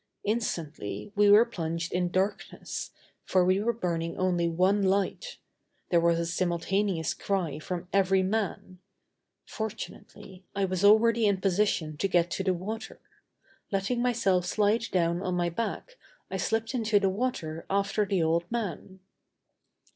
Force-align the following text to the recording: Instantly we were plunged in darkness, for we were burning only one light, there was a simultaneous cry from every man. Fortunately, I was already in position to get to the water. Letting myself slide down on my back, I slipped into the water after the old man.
Instantly 0.23 1.11
we 1.15 1.29
were 1.29 1.45
plunged 1.45 1.91
in 1.93 2.09
darkness, 2.09 2.89
for 3.23 3.45
we 3.45 3.59
were 3.59 3.71
burning 3.71 4.17
only 4.17 4.49
one 4.49 4.81
light, 4.81 5.37
there 5.89 5.99
was 6.01 6.17
a 6.17 6.25
simultaneous 6.25 7.13
cry 7.13 7.59
from 7.59 7.87
every 7.93 8.23
man. 8.23 8.79
Fortunately, 9.45 10.43
I 10.55 10.65
was 10.65 10.83
already 10.83 11.27
in 11.27 11.39
position 11.39 11.97
to 11.97 12.07
get 12.07 12.31
to 12.31 12.43
the 12.43 12.51
water. 12.55 12.99
Letting 13.71 14.01
myself 14.01 14.47
slide 14.47 14.85
down 14.91 15.21
on 15.21 15.35
my 15.35 15.49
back, 15.49 15.97
I 16.31 16.37
slipped 16.37 16.73
into 16.73 16.99
the 16.99 17.07
water 17.09 17.67
after 17.69 18.03
the 18.03 18.23
old 18.23 18.51
man. 18.51 19.01